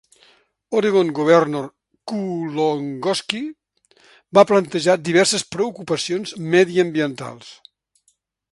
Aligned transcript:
Oregon 0.77 1.09
Governor 1.17 1.65
Kulongoski 2.11 3.41
va 4.39 4.45
plantejar 4.53 4.95
diverses 5.11 5.45
preocupacions 5.57 6.35
mediambientals. 6.57 7.53